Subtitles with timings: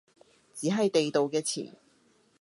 [0.55, 1.73] 只係地道嘅詞